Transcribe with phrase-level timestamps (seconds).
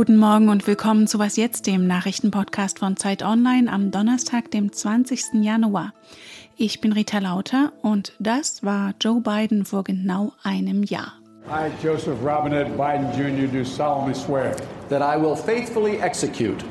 [0.00, 4.72] Guten Morgen und willkommen zu Was jetzt, dem Nachrichtenpodcast von Zeit Online am Donnerstag, dem
[4.72, 5.42] 20.
[5.42, 5.92] Januar.
[6.56, 11.12] Ich bin Rita Lauter und das war Joe Biden vor genau einem Jahr.
[11.50, 14.56] I, Joseph Robinette Biden Jr., do solemnly swear
[14.88, 16.64] that I will faithfully execute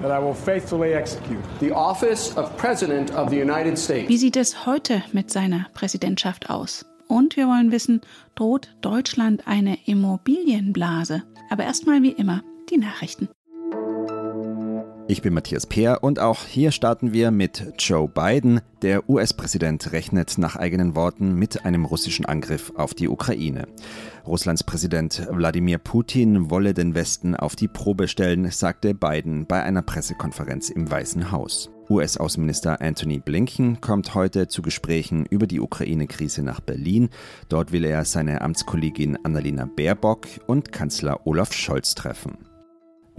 [0.00, 4.08] that I will faithfully execute the office of President of the United States.
[4.08, 6.86] Wie sieht es heute mit seiner Präsidentschaft aus?
[7.08, 8.00] Und wir wollen wissen,
[8.36, 11.24] droht Deutschland eine Immobilienblase?
[11.50, 13.28] Aber erstmal wie immer die Nachrichten.
[15.10, 18.60] Ich bin Matthias Peer und auch hier starten wir mit Joe Biden.
[18.82, 23.66] Der US-Präsident rechnet nach eigenen Worten mit einem russischen Angriff auf die Ukraine.
[24.24, 29.82] Russlands Präsident Wladimir Putin wolle den Westen auf die Probe stellen, sagte Biden bei einer
[29.82, 31.70] Pressekonferenz im Weißen Haus.
[31.90, 37.08] US-Außenminister Anthony Blinken kommt heute zu Gesprächen über die Ukraine-Krise nach Berlin.
[37.48, 42.49] Dort will er seine Amtskollegin Annalena Baerbock und Kanzler Olaf Scholz treffen.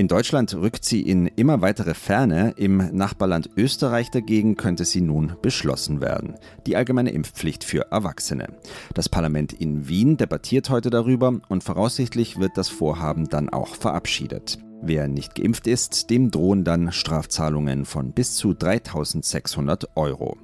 [0.02, 2.56] In Deutschland rückt sie in immer weitere Ferne.
[2.58, 6.38] Im Nachbarland Österreich dagegen könnte sie nun beschlossen werden.
[6.66, 8.48] Die allgemeine Impfpflicht für Erwachsene.
[8.96, 14.58] Das Parlament in Wien debattiert heute darüber und voraussichtlich wird das Vorhaben dann auch verabschiedet.
[14.82, 20.36] Wer nicht geimpft ist, dem drohen dann Strafzahlungen von bis zu 3600 Euro.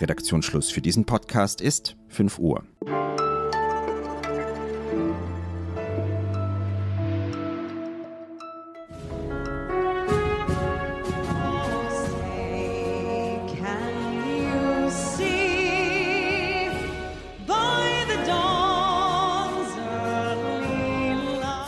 [0.00, 2.64] Redaktionsschluss für diesen Podcast ist 5 Uhr.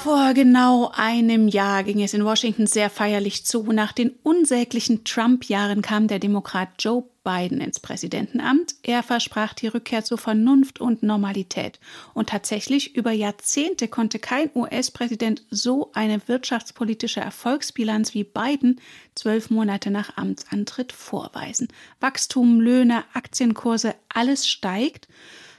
[0.03, 3.70] Vor genau einem Jahr ging es in Washington sehr feierlich zu.
[3.70, 8.77] Nach den unsäglichen Trump-Jahren kam der Demokrat Joe Biden ins Präsidentenamt.
[8.83, 11.81] Er versprach die Rückkehr zur Vernunft und Normalität.
[12.15, 18.81] Und tatsächlich über Jahrzehnte konnte kein US-Präsident so eine wirtschaftspolitische Erfolgsbilanz wie Biden
[19.15, 21.69] zwölf Monate nach Amtsantritt vorweisen.
[22.00, 25.09] Wachstum, Löhne, Aktienkurse, alles steigt.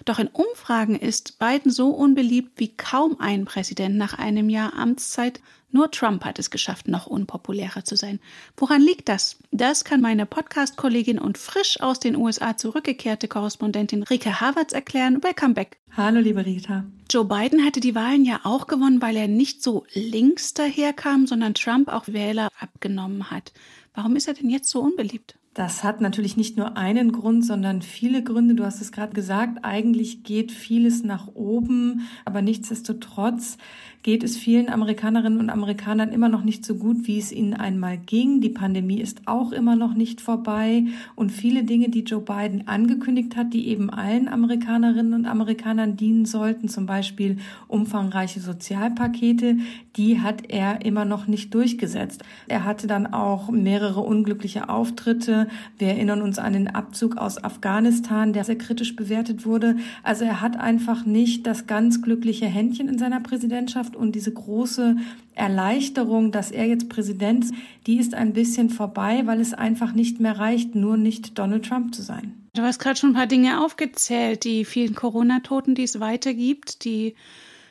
[0.05, 5.41] Doch in Umfragen ist Biden so unbeliebt wie kaum ein Präsident nach einem Jahr Amtszeit.
[5.69, 8.19] Nur Trump hat es geschafft, noch unpopulärer zu sein.
[8.57, 9.37] Woran liegt das?
[9.51, 15.23] Das kann meine Podcast-Kollegin und frisch aus den USA zurückgekehrte Korrespondentin Rike Havertz erklären.
[15.23, 15.77] Welcome back.
[15.95, 16.83] Hallo, liebe Rita.
[17.09, 21.53] Joe Biden hatte die Wahlen ja auch gewonnen, weil er nicht so links daherkam, sondern
[21.53, 23.53] Trump auch Wähler abgenommen hat.
[23.93, 25.35] Warum ist er denn jetzt so unbeliebt?
[25.53, 28.55] Das hat natürlich nicht nur einen Grund, sondern viele Gründe.
[28.55, 33.57] Du hast es gerade gesagt, eigentlich geht vieles nach oben, aber nichtsdestotrotz
[34.03, 37.97] geht es vielen Amerikanerinnen und Amerikanern immer noch nicht so gut, wie es ihnen einmal
[37.97, 38.41] ging.
[38.41, 40.85] Die Pandemie ist auch immer noch nicht vorbei
[41.15, 46.25] und viele Dinge, die Joe Biden angekündigt hat, die eben allen Amerikanerinnen und Amerikanern dienen
[46.25, 49.57] sollten, zum Beispiel umfangreiche Sozialpakete,
[49.97, 52.23] die hat er immer noch nicht durchgesetzt.
[52.47, 55.40] Er hatte dann auch mehrere unglückliche Auftritte.
[55.77, 59.77] Wir erinnern uns an den Abzug aus Afghanistan, der sehr kritisch bewertet wurde.
[60.03, 64.95] Also er hat einfach nicht das ganz glückliche Händchen in seiner Präsidentschaft und diese große
[65.33, 67.53] Erleichterung, dass er jetzt Präsident ist,
[67.87, 71.95] die ist ein bisschen vorbei, weil es einfach nicht mehr reicht, nur nicht Donald Trump
[71.95, 72.33] zu sein.
[72.53, 77.15] Du hast gerade schon ein paar Dinge aufgezählt, die vielen Corona-Toten, die es weitergibt, die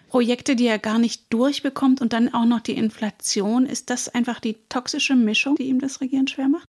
[0.08, 3.66] Projekte, die er gar nicht durchbekommt und dann auch noch die Inflation.
[3.66, 6.66] Ist das einfach die toxische Mischung, die ihm das Regieren schwer macht?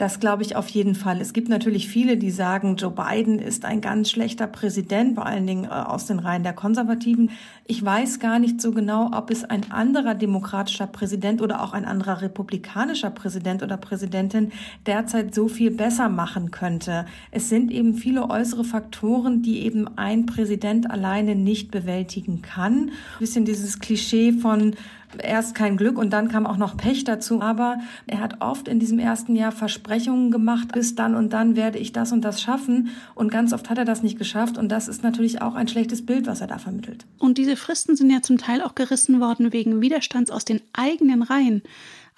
[0.00, 1.20] Das glaube ich auf jeden Fall.
[1.20, 5.46] Es gibt natürlich viele, die sagen, Joe Biden ist ein ganz schlechter Präsident, vor allen
[5.46, 7.30] Dingen äh, aus den Reihen der Konservativen.
[7.66, 11.84] Ich weiß gar nicht so genau, ob es ein anderer demokratischer Präsident oder auch ein
[11.84, 14.52] anderer republikanischer Präsident oder Präsidentin
[14.86, 17.04] derzeit so viel besser machen könnte.
[17.30, 22.88] Es sind eben viele äußere Faktoren, die eben ein Präsident alleine nicht bewältigen kann.
[22.88, 24.74] Ein bisschen dieses Klischee von
[25.18, 27.40] erst kein Glück und dann kam auch noch Pech dazu.
[27.40, 31.78] Aber er hat oft in diesem ersten Jahr Versprechungen gemacht, bis dann und dann werde
[31.78, 32.90] ich das und das schaffen.
[33.14, 34.58] Und ganz oft hat er das nicht geschafft.
[34.58, 37.06] Und das ist natürlich auch ein schlechtes Bild, was er da vermittelt.
[37.18, 41.22] Und diese Fristen sind ja zum Teil auch gerissen worden wegen Widerstands aus den eigenen
[41.22, 41.62] Reihen.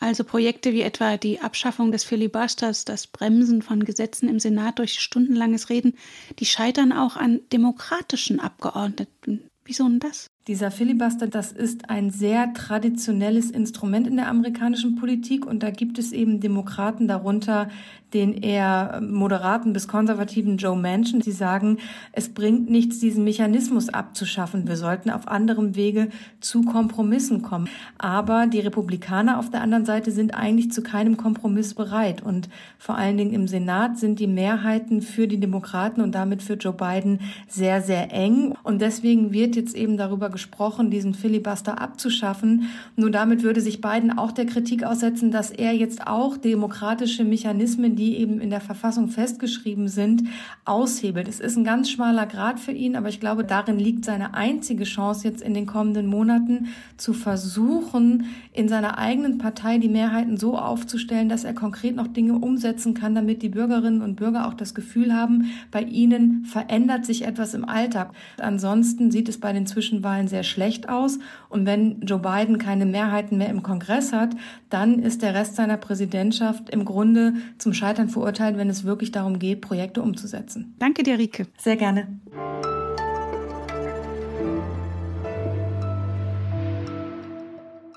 [0.02, 4.98] Also Projekte wie etwa die Abschaffung des Filibusters, das Bremsen von Gesetzen im Senat durch
[4.98, 5.94] stundenlanges Reden,
[6.40, 9.44] die scheitern auch an demokratischen Abgeordneten.
[9.64, 10.26] Wieso denn das?
[10.48, 16.00] Dieser Filibuster, das ist ein sehr traditionelles Instrument in der amerikanischen Politik und da gibt
[16.00, 17.68] es eben Demokraten darunter,
[18.14, 21.22] den eher moderaten bis konservativen Joe Manchin.
[21.22, 21.78] Sie sagen,
[22.12, 24.68] es bringt nichts, diesen Mechanismus abzuschaffen.
[24.68, 26.08] Wir sollten auf anderem Wege
[26.40, 27.68] zu Kompromissen kommen.
[27.98, 32.22] Aber die Republikaner auf der anderen Seite sind eigentlich zu keinem Kompromiss bereit.
[32.22, 32.48] Und
[32.78, 36.74] vor allen Dingen im Senat sind die Mehrheiten für die Demokraten und damit für Joe
[36.74, 38.54] Biden sehr, sehr eng.
[38.62, 42.68] Und deswegen wird jetzt eben darüber gesprochen, diesen Filibuster abzuschaffen.
[42.96, 47.96] Nur damit würde sich Biden auch der Kritik aussetzen, dass er jetzt auch demokratische Mechanismen,
[47.96, 50.24] die eben in der Verfassung festgeschrieben sind,
[50.64, 51.28] aushebelt.
[51.28, 54.84] Es ist ein ganz schmaler Grad für ihn, aber ich glaube, darin liegt seine einzige
[54.84, 60.58] Chance jetzt in den kommenden Monaten zu versuchen, in seiner eigenen Partei die Mehrheiten so
[60.58, 64.74] aufzustellen, dass er konkret noch Dinge umsetzen kann, damit die Bürgerinnen und Bürger auch das
[64.74, 68.12] Gefühl haben, bei ihnen verändert sich etwas im Alltag.
[68.38, 71.18] Ansonsten sieht es bei den Zwischenwahlen sehr schlecht aus.
[71.48, 74.30] Und wenn Joe Biden keine Mehrheiten mehr im Kongress hat,
[74.70, 79.38] dann ist der Rest seiner Präsidentschaft im Grunde zum Scheitern verurteilt, wenn es wirklich darum
[79.38, 80.74] geht, Projekte umzusetzen.
[80.78, 81.46] Danke dir, Rike.
[81.58, 82.20] Sehr gerne.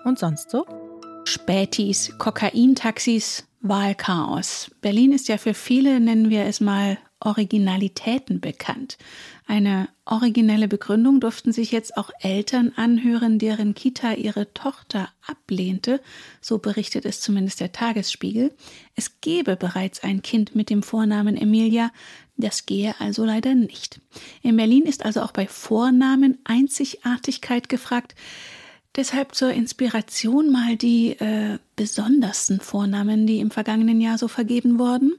[0.04, 0.66] Und sonst so?
[1.26, 4.70] Spätis, Kokaintaxis, Wahlchaos.
[4.82, 8.98] Berlin ist ja für viele, nennen wir es mal, Originalitäten bekannt.
[9.48, 16.02] Eine originelle Begründung durften sich jetzt auch Eltern anhören, deren Kita ihre Tochter ablehnte,
[16.42, 18.54] so berichtet es zumindest der Tagesspiegel.
[18.96, 21.92] Es gebe bereits ein Kind mit dem Vornamen Emilia,
[22.38, 24.02] das gehe also leider nicht.
[24.42, 28.14] In Berlin ist also auch bei Vornamen Einzigartigkeit gefragt.
[28.96, 35.16] Deshalb zur Inspiration mal die äh, besondersten Vornamen, die im vergangenen Jahr so vergeben wurden.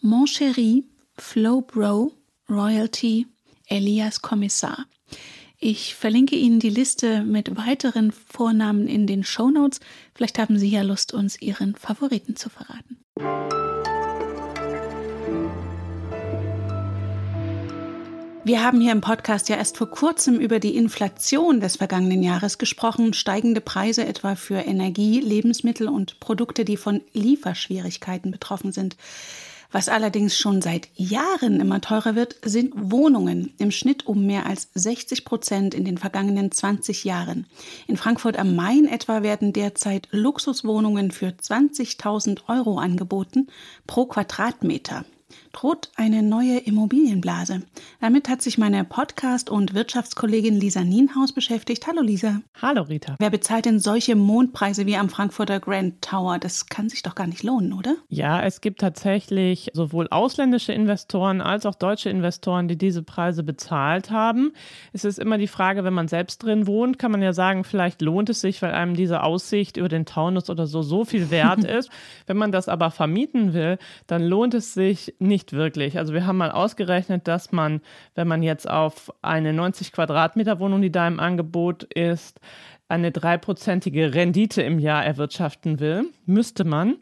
[0.00, 0.84] Mon Chéri,
[1.16, 2.12] Flo Bro,
[2.50, 3.26] Royalty,
[3.68, 4.86] Elias Kommissar.
[5.58, 9.80] Ich verlinke Ihnen die Liste mit weiteren Vornamen in den Show Notes.
[10.14, 12.98] Vielleicht haben Sie ja Lust, uns Ihren Favoriten zu verraten.
[18.46, 22.58] Wir haben hier im Podcast ja erst vor kurzem über die Inflation des vergangenen Jahres
[22.58, 28.96] gesprochen, steigende Preise etwa für Energie, Lebensmittel und Produkte, die von Lieferschwierigkeiten betroffen sind.
[29.74, 33.54] Was allerdings schon seit Jahren immer teurer wird, sind Wohnungen.
[33.58, 37.48] Im Schnitt um mehr als 60 Prozent in den vergangenen 20 Jahren.
[37.88, 43.48] In Frankfurt am Main etwa werden derzeit Luxuswohnungen für 20.000 Euro angeboten
[43.88, 45.04] pro Quadratmeter
[45.54, 47.62] droht eine neue Immobilienblase.
[48.00, 51.86] Damit hat sich meine Podcast- und Wirtschaftskollegin Lisa Nienhaus beschäftigt.
[51.86, 52.40] Hallo Lisa.
[52.60, 53.14] Hallo Rita.
[53.18, 56.38] Wer bezahlt denn solche Mondpreise wie am Frankfurter Grand Tower?
[56.38, 57.96] Das kann sich doch gar nicht lohnen, oder?
[58.08, 64.10] Ja, es gibt tatsächlich sowohl ausländische Investoren als auch deutsche Investoren, die diese Preise bezahlt
[64.10, 64.52] haben.
[64.92, 68.02] Es ist immer die Frage, wenn man selbst drin wohnt, kann man ja sagen, vielleicht
[68.02, 71.64] lohnt es sich, weil einem diese Aussicht über den Taunus oder so so viel wert
[71.64, 71.90] ist.
[72.26, 73.78] wenn man das aber vermieten will,
[74.08, 75.98] dann lohnt es sich nicht nicht wirklich.
[75.98, 77.80] Also wir haben mal ausgerechnet, dass man,
[78.14, 82.40] wenn man jetzt auf eine 90 Quadratmeter Wohnung, die da im Angebot ist,
[82.88, 86.96] eine dreiprozentige Rendite im Jahr erwirtschaften will, müsste man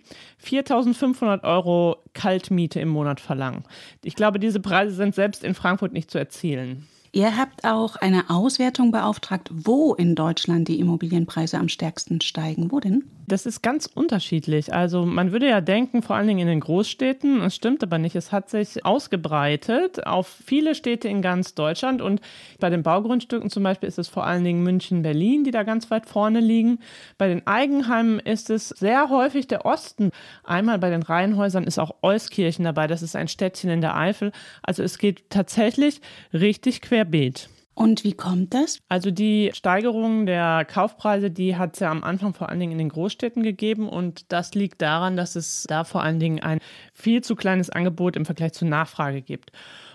[0.44, 3.64] 4.500 Euro Kaltmiete im Monat verlangen.
[4.04, 6.86] Ich glaube, diese Preise sind selbst in Frankfurt nicht zu erzielen.
[7.14, 12.72] Ihr habt auch eine Auswertung beauftragt, wo in Deutschland die Immobilienpreise am stärksten steigen.
[12.72, 13.04] Wo denn?
[13.26, 14.72] Das ist ganz unterschiedlich.
[14.74, 18.16] Also man würde ja denken, vor allen Dingen in den Großstädten, es stimmt aber nicht.
[18.16, 22.20] Es hat sich ausgebreitet auf viele Städte in ganz Deutschland und
[22.58, 25.90] bei den Baugrundstücken zum Beispiel ist es vor allen Dingen München, Berlin, die da ganz
[25.90, 26.80] weit vorne liegen.
[27.16, 30.10] Bei den Eigenheimen ist es sehr häufig der Osten.
[30.44, 32.86] Einmal bei den Reihenhäusern ist auch Euskirchen dabei.
[32.86, 34.32] Das ist ein Städtchen in der Eifel.
[34.62, 36.00] Also es geht tatsächlich
[36.32, 37.48] richtig querbeet.
[37.74, 38.80] Und wie kommt das?
[38.88, 42.78] Also die Steigerung der Kaufpreise, die hat es ja am Anfang vor allen Dingen in
[42.78, 46.58] den Großstädten gegeben und das liegt daran, dass es da vor allen Dingen ein
[46.92, 49.52] viel zu kleines Angebot im Vergleich zur Nachfrage gibt.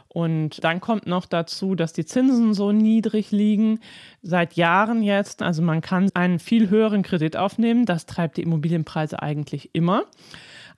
[0.07, 3.79] Und dann kommt noch dazu, dass die Zinsen so niedrig liegen,
[4.23, 5.43] seit Jahren jetzt.
[5.43, 7.85] Also man kann einen viel höheren Kredit aufnehmen.
[7.85, 10.05] Das treibt die Immobilienpreise eigentlich immer.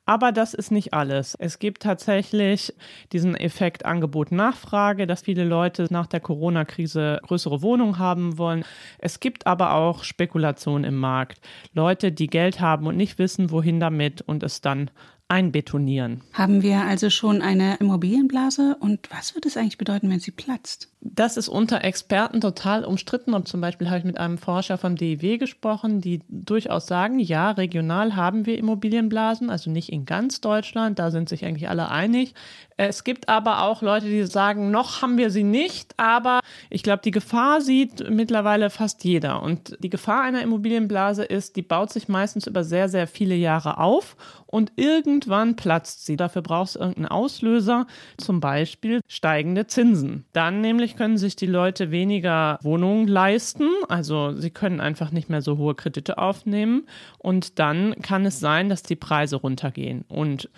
[0.09, 1.35] Aber das ist nicht alles.
[1.37, 2.73] Es gibt tatsächlich
[3.11, 8.65] diesen Effekt Angebot-Nachfrage, dass viele Leute nach der Corona-Krise größere Wohnungen haben wollen.
[8.97, 11.39] Es gibt aber auch Spekulation im Markt.
[11.75, 14.89] Leute, die Geld haben und nicht wissen, wohin damit und es dann
[15.29, 16.21] einbetonieren.
[16.33, 20.89] Haben wir also schon eine Immobilienblase und was wird es eigentlich bedeuten, wenn sie platzt?
[21.01, 23.33] Das ist unter Experten total umstritten.
[23.33, 27.51] Und zum Beispiel habe ich mit einem Forscher vom DIW gesprochen, die durchaus sagen, ja,
[27.51, 32.33] regional haben wir Immobilienblasen, also nicht in ganz Deutschland, da sind sich eigentlich alle einig.
[32.75, 37.01] Es gibt aber auch Leute, die sagen, noch haben wir sie nicht, aber ich glaube,
[37.03, 39.43] die Gefahr sieht mittlerweile fast jeder.
[39.43, 43.77] Und die Gefahr einer Immobilienblase ist, die baut sich meistens über sehr, sehr viele Jahre
[43.77, 44.15] auf
[44.47, 45.18] und irgendwann
[45.55, 46.15] platzt sie.
[46.15, 50.25] Dafür braucht es irgendeinen Auslöser, zum Beispiel steigende Zinsen.
[50.33, 55.41] Dann nämlich können sich die Leute weniger Wohnungen leisten, also sie können einfach nicht mehr
[55.41, 60.49] so hohe Kredite aufnehmen und dann kann es sein, dass die Preise runtergehen und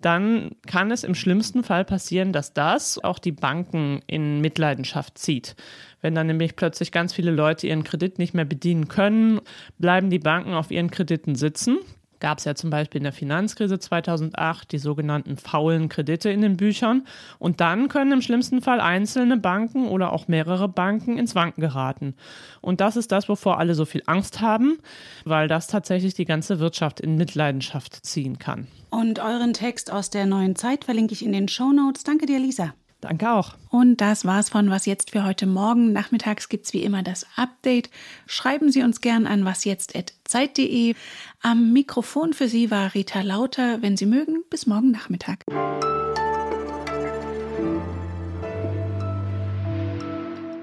[0.00, 5.56] dann kann es im schlimmsten Fall passieren, dass das auch die Banken in Mitleidenschaft zieht.
[6.00, 9.40] Wenn dann nämlich plötzlich ganz viele Leute ihren Kredit nicht mehr bedienen können,
[9.78, 11.78] bleiben die Banken auf ihren Krediten sitzen
[12.20, 16.56] gab es ja zum Beispiel in der Finanzkrise 2008 die sogenannten faulen Kredite in den
[16.56, 17.06] Büchern.
[17.38, 22.14] Und dann können im schlimmsten Fall einzelne Banken oder auch mehrere Banken ins Wanken geraten.
[22.60, 24.78] Und das ist das, wovor alle so viel Angst haben,
[25.24, 28.68] weil das tatsächlich die ganze Wirtschaft in Mitleidenschaft ziehen kann.
[28.90, 32.04] Und euren Text aus der neuen Zeit verlinke ich in den Show Notes.
[32.04, 32.74] Danke dir, Lisa.
[33.00, 33.54] Danke auch.
[33.70, 35.92] Und das war's von Was jetzt für heute Morgen.
[35.92, 37.88] Nachmittags gibt's wie immer das Update.
[38.26, 40.94] Schreiben Sie uns gern an wasjetzt.zeit.de.
[41.40, 43.80] Am Mikrofon für Sie war Rita Lauter.
[43.80, 45.44] Wenn Sie mögen, bis morgen Nachmittag.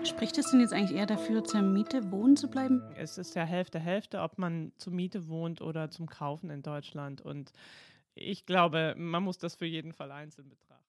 [0.03, 2.83] Spricht es denn jetzt eigentlich eher dafür, zur Miete wohnen zu bleiben?
[2.95, 7.21] Es ist ja Hälfte, Hälfte, ob man zur Miete wohnt oder zum Kaufen in Deutschland.
[7.21, 7.51] Und
[8.13, 10.86] ich glaube, man muss das für jeden Fall einzeln betrachten.